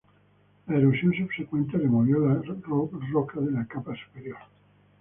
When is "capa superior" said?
3.67-4.37